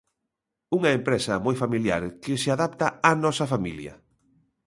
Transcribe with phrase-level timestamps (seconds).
[0.77, 3.93] Unha empresa moi familiar, que se adapta á nosa familia.